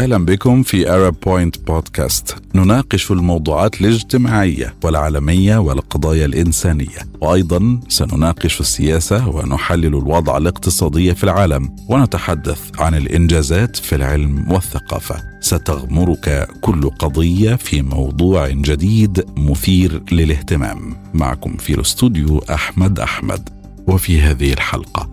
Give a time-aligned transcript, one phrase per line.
[0.00, 6.98] أهلا بكم في Arab Point Podcast نناقش الموضوعات الاجتماعية والعالمية والقضايا الإنسانية.
[7.20, 11.76] وأيضا سنناقش السياسة ونحلل الوضع الاقتصادي في العالم.
[11.88, 15.22] ونتحدث عن الإنجازات في العلم والثقافة.
[15.40, 20.96] ستغمرك كل قضية في موضوع جديد مثير للاهتمام.
[21.14, 23.48] معكم في الاستوديو أحمد أحمد.
[23.86, 25.09] وفي هذه الحلقة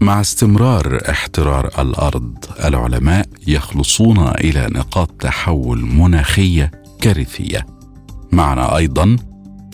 [0.00, 7.66] مع استمرار احترار الأرض العلماء يخلصون إلى نقاط تحول مناخية كارثية.
[8.32, 9.16] معنا أيضا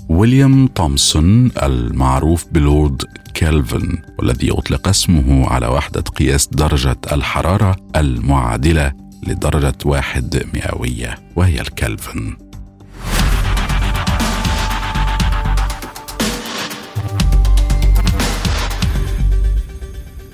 [0.08, 3.02] ويليام تومسون المعروف بلورد
[3.34, 8.92] كيلفن والذي أطلق اسمه على وحدة قياس درجة الحرارة المعادلة
[9.27, 12.36] لدرجة واحد مئوية وهي الكلفن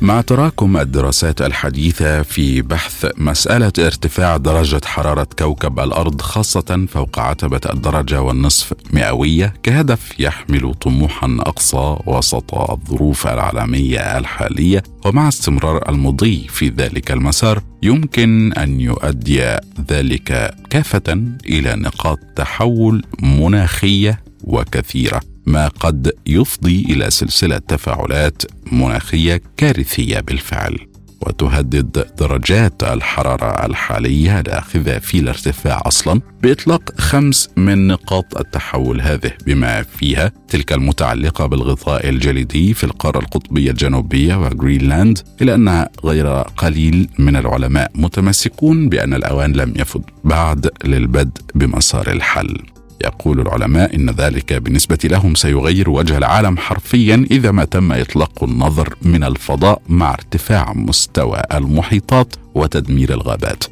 [0.02, 7.60] مع تراكم الدراسات الحديثة في بحث مسألة ارتفاع درجة حرارة كوكب الأرض خاصة فوق عتبة
[7.70, 14.82] الدرجة والنصف مئوية كهدف يحمل طموحا أقصى وسط الظروف العالمية الحالية.
[15.04, 19.56] ومع استمرار المضي في ذلك المسار يمكن أن يؤدي
[19.90, 25.31] ذلك كافة إلى نقاط تحول مناخية وكثيرة.
[25.46, 30.78] ما قد يفضي إلى سلسلة تفاعلات مناخية كارثية بالفعل
[31.26, 39.82] وتهدد درجات الحرارة الحالية الاخذه في الارتفاع أصلا بإطلاق خمس من نقاط التحول هذه بما
[39.82, 47.36] فيها تلك المتعلقة بالغطاء الجليدي في القارة القطبية الجنوبية وغرينلاند الا أن غير قليل من
[47.36, 52.71] العلماء متمسكون بأن الأوان لم يفد بعد للبدء بمسار الحل.
[53.04, 58.94] يقول العلماء إن ذلك بالنسبة لهم سيغير وجه العالم حرفيا إذا ما تم إطلاق النظر
[59.02, 63.64] من الفضاء مع ارتفاع مستوى المحيطات وتدمير الغابات.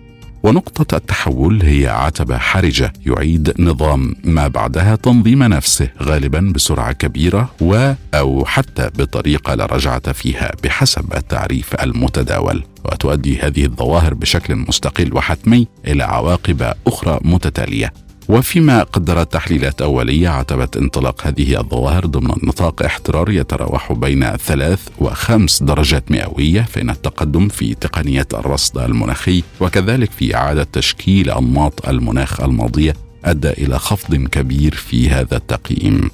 [0.43, 7.93] ونقطة التحول هي عتبة حرجة يعيد نظام ما بعدها تنظيم نفسه غالبا بسرعة كبيرة و
[8.15, 12.65] أو حتى بطريقة لا رجعة فيها بحسب التعريف المتداول.
[12.85, 17.93] وتؤدي هذه الظواهر بشكل مستقل وحتمي إلى عواقب أخرى متتالية.
[18.31, 25.63] وفيما قدرت تحليلات أولية عتبت انطلاق هذه الظواهر ضمن نطاق احترار يتراوح بين ثلاث وخمس
[25.63, 32.95] درجات مئوية فإن التقدم في تقنية الرصد المناخي وكذلك في إعادة تشكيل أنماط المناخ الماضية
[33.25, 36.11] أدى إلى خفض كبير في هذا التقييم.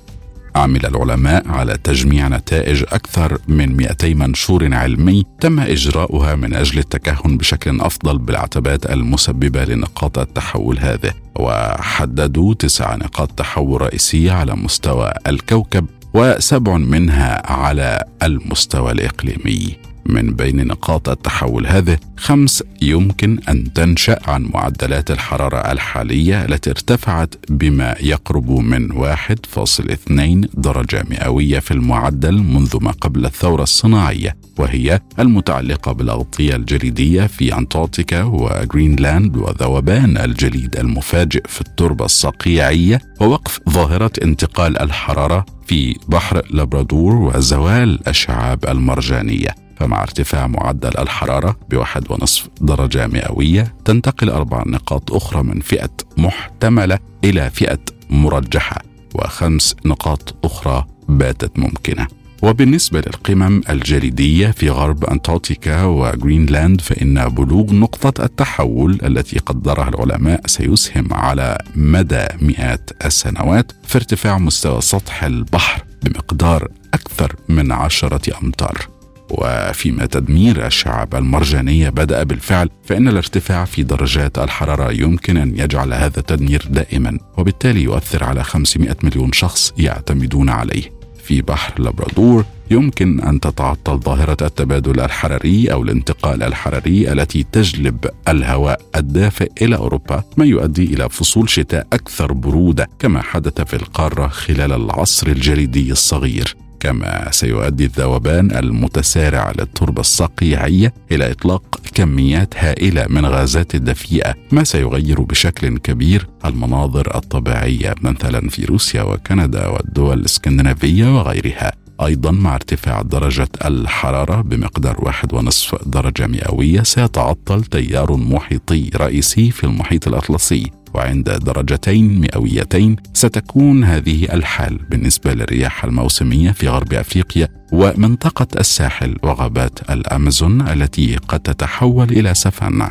[0.57, 7.37] عمل العلماء على تجميع نتائج أكثر من 200 منشور علمي تم إجراؤها من أجل التكهن
[7.37, 15.87] بشكل أفضل بالعتبات المسببة لنقاط التحول هذه وحددوا تسع نقاط تحول رئيسية على مستوى الكوكب
[16.15, 19.86] وسبع منها على المستوى الإقليمي.
[20.09, 27.35] من بين نقاط التحول هذه خمس يمكن أن تنشأ عن معدلات الحرارة الحالية التي ارتفعت
[27.51, 35.93] بما يقرب من 1.2 درجة مئوية في المعدل منذ ما قبل الثورة الصناعية وهي المتعلقة
[35.93, 45.47] بالأغطية الجليدية في انطاركتيكا وغرينلاند وذوبان الجليد المفاجئ في التربة الصقيعية ووقف ظاهرة انتقال الحرارة
[45.67, 49.66] في بحر لابرادور وزوال الشعاب المرجانية.
[49.77, 56.99] فمع ارتفاع معدل الحرارة بواحد ونصف درجة مئوية تنتقل أربع نقاط أخرى من فئة محتملة
[57.25, 57.79] إلى فئة
[58.11, 58.83] مرجحة
[59.15, 62.07] وخمس نقاط أخرى باتت ممكنة.
[62.43, 71.15] وبالنسبة للقمم الجليدية في غرب أنتاركتيكا وغرينلاند فإن بلوغ نقطة التحول التي قدرها العلماء سيسهم
[71.15, 78.96] على مدى مئات السنوات في ارتفاع مستوى سطح البحر بمقدار أكثر من عشرة أمتار.
[79.31, 86.19] وفيما تدمير الشعاب المرجانية بدأ بالفعل فإن الارتفاع في درجات الحرارة يمكن أن يجعل هذا
[86.19, 90.97] التدمير دائما وبالتالي يؤثر على 500 مليون شخص يعتمدون عليه.
[91.27, 98.81] في بحر لابرادور يمكن أن تتعطل ظاهرة التبادل الحراري أو الانتقال الحراري التي تجلب الهواء
[98.97, 104.73] الدافئ إلى أوروبا ما يؤدي إلى فصول شتاء أكثر برودة كما حدث في القارة خلال
[104.73, 106.57] العصر الجليدي الصغير.
[106.81, 115.21] كما سيؤدي الذوبان المتسارع للتربة الصقيعية إلى إطلاق كميات هائلة من غازات الدفيئة ما سيغير
[115.21, 121.73] بشكل كبير المناظر الطبيعية مثلا في روسيا وكندا والدول الإسكندنافية وغيرها.
[122.03, 129.65] أيضا مع ارتفاع درجة الحرارة بمقدار واحد ونصف درجة مئوية سيتعطل تيار محيطي رئيسي في
[129.65, 130.71] المحيط الأطلسي.
[130.97, 139.91] وعند درجتين مئويتين ستكون هذه الحال بالنسبة للرياح الموسمية في غرب أفريقيا ومنطقة الساحل وغابات
[139.91, 142.91] الأمازون التي قد تتحول إلى سفن.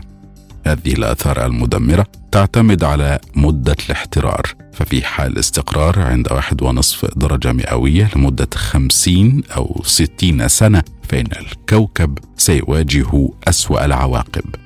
[0.67, 4.41] هذه الآثار المدمرة تعتمد على مدة الاحترار
[4.73, 12.17] ففي حال استقرار عند واحد ونصف درجة مئوية لمدة خمسين أو ستين سنة فإن الكوكب
[12.37, 14.64] سيواجه أسوأ العواقب.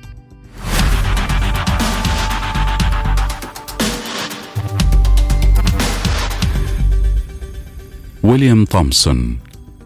[8.22, 9.38] ويليام تومسون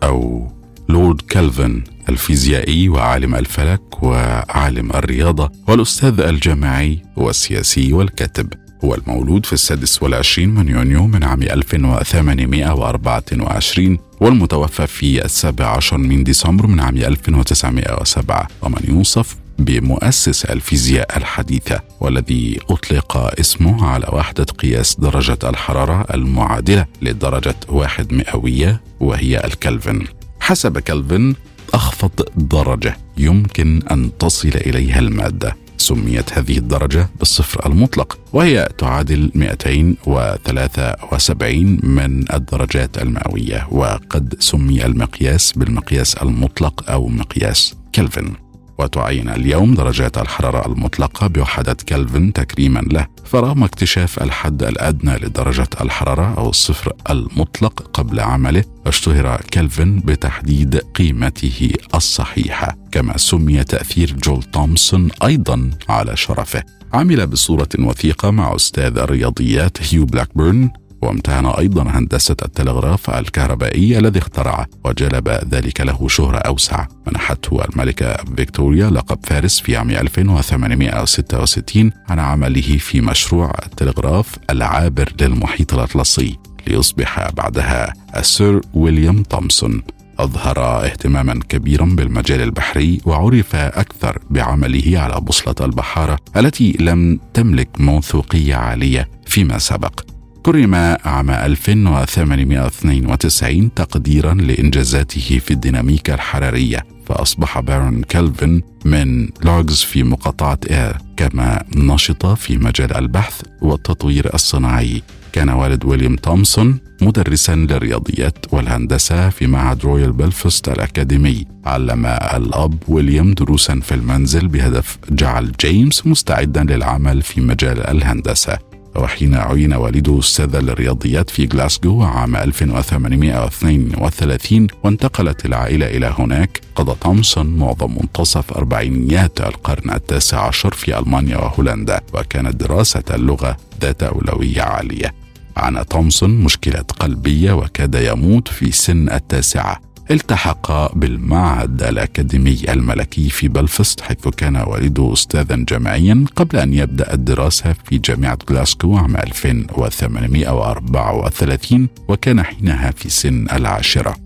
[0.03, 0.49] أو
[0.89, 8.53] لورد كالفن الفيزيائي وعالم الفلك وعالم الرياضة والأستاذ الجامعي والسياسي والكاتب.
[8.85, 16.25] هو المولود في السادس والعشرين من يونيو من عام 1824 والمتوفى في السابع عشر من
[16.25, 21.81] ديسمبر من عام 1907 ومن يوصف بمؤسس الفيزياء الحديثة.
[22.05, 30.05] والذي أطلق اسمه على وحدة قياس درجة الحرارة المعادلة لدرجة واحد مئوية وهي الكلفن.
[30.41, 31.35] حسب كلفن
[31.75, 35.57] أخفض درجة يمكن أن تصل إليها المادة.
[35.77, 46.15] سميت هذه الدرجة بالصفر المطلق وهي تعادل 273 من الدرجات المئوية وقد سمي المقياس بالمقياس
[46.15, 48.44] المطلق أو مقياس كلفن.
[48.79, 56.35] وتعين اليوم درجات الحرارة المطلقة بوحدة كلفن تكريما له فرغم اكتشاف الحد الأدنى لدرجة الحرارة
[56.39, 65.11] أو الصفر المطلق قبل عمله اشتهر كلفن بتحديد قيمته الصحيحة كما سمي تأثير جول تومسون
[65.25, 66.63] أيضا على شرفه.
[66.93, 70.71] عمل بصورة وثيقة مع أستاذ الرياضيات هيو بلاكبيرن
[71.03, 76.87] وامتهن أيضا هندسة التلغراف الكهربائي الذي اخترعه وجلب ذلك له شهرة أوسع.
[77.07, 85.75] منحته الملكة فيكتوريا لقب فارس في عام 1866 عن عمله في مشروع التلغراف العابر للمحيط
[85.75, 89.83] الأطلسي ليصبح بعدها السير ويليام تومسون.
[90.19, 98.55] أظهر اهتماما كبيرا بالمجال البحري وعرف أكثر بعمله على بوصلة البحارة التي لم تملك موثوقية
[98.55, 100.14] عالية فيما سبق.
[100.45, 100.75] كرم
[101.05, 110.97] عام 1892 تقديرا لإنجازاته في الديناميكا الحرارية فأصبح بارون كالفن من لوغز في مقاطعة إير.
[111.17, 115.03] كما نشط في مجال البحث والتطوير الصناعي
[115.33, 121.45] كان والد ويليام تومسون مدرسا للرياضيات والهندسة في معهد رويال بلفست الأكاديمي.
[121.67, 128.74] علم الأب ويليام دروسا في المنزل بهدف جعل جيمس مستعدا للعمل في مجال الهندسة.
[128.97, 137.47] وحين عين والده أستاذ الرياضيات في غلاسكو عام 1832 وانتقلت العائلة إلى هناك قضى تومسون
[137.47, 145.15] معظم منتصف أربعينيات القرن التاسع عشر في ألمانيا وهولندا وكانت دراسة اللغة ذات أولوية عالية.
[145.57, 149.81] عانى تومسون مشكلة قلبية وكاد يموت في سن التاسعة.
[150.11, 157.75] التحق بالمعهد الأكاديمي الملكي في بلفست حيث كان والده أستاذا جامعيا قبل أن يبدأ الدراسة
[157.85, 164.17] في جامعة غلاسكو عام 1834 وكان حينها في سن العاشرة.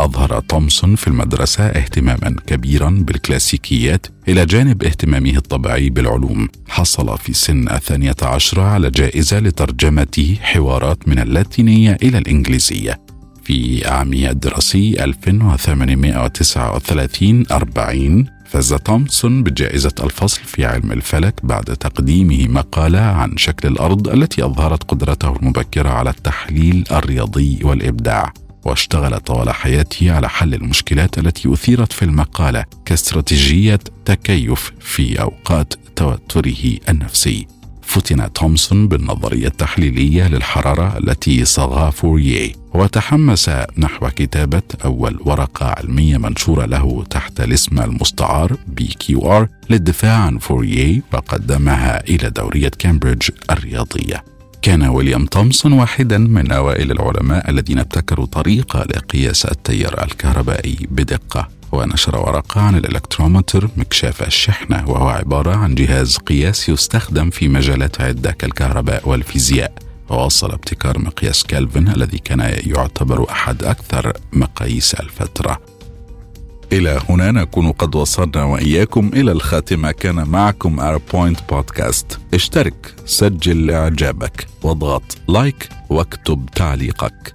[0.00, 6.48] أظهر تومسون في المدرسة اهتماما كبيرا بالكلاسيكيات إلى جانب اهتمامه الطبيعي بالعلوم.
[6.68, 13.03] حصل في سن الثانية عشرة على جائزة لترجمة حوارات من اللاتينية إلى الإنجليزية.
[13.44, 23.00] في عامه الدراسي 1839 40 فاز تومسون بجائزة الفصل في علم الفلك بعد تقديمه مقالة
[23.00, 28.32] عن شكل الأرض التي أظهرت قدرته المبكرة على التحليل الرياضي والإبداع
[28.64, 36.78] واشتغل طوال حياته على حل المشكلات التي أثيرت في المقالة كاستراتيجية تكيف في أوقات توتره
[36.88, 37.46] النفسي.
[37.86, 46.66] فتن تومسون بالنظرية التحليلية للحرارة التي صاغها فوريه وتحمس نحو كتابة أول ورقة علمية منشورة
[46.66, 54.33] له تحت الاسم المستعار PQR للدفاع عن فوريه وقدمها إلى دورية كامبريدج الرياضية.
[54.64, 61.48] كان ويليام تومسون واحدا من أوائل العلماء الذين ابتكروا طريقة لقياس التيار الكهربائي بدقة.
[61.72, 68.30] ونشر ورقة عن الإلكترومتر مكشاف الشحنة وهو عبارة عن جهاز قياس يستخدم في مجالات عدة
[68.30, 69.72] كالكهرباء والفيزياء.
[70.10, 75.73] ووصل ابتكار مقياس كالفن الذي كان يعتبر أحد أكثر مقاييس الفترة.
[76.72, 79.90] إلى هنا نكون قد وصلنا وإياكم إلى الخاتمة.
[79.92, 87.32] كان معكم أربوينت بودكاست اشترك سجل إعجابك واضغط لايك واكتب تعليقك.